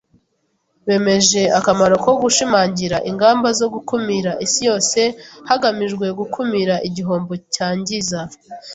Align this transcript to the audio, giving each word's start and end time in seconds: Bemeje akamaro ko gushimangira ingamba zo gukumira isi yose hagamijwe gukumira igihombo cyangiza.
Bemeje 0.87 1.41
akamaro 1.59 1.93
ko 2.03 2.11
gushimangira 2.21 2.97
ingamba 3.09 3.47
zo 3.59 3.67
gukumira 3.73 4.31
isi 4.45 4.61
yose 4.69 4.99
hagamijwe 5.49 6.05
gukumira 6.19 6.75
igihombo 6.87 7.33
cyangiza. 7.55 8.19